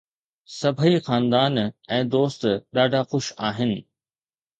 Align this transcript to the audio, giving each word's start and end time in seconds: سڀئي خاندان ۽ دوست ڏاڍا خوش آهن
سڀئي 0.59 0.93
خاندان 1.07 1.59
۽ 1.65 1.99
دوست 2.15 2.47
ڏاڍا 2.79 3.01
خوش 3.11 3.29
آهن 3.51 3.71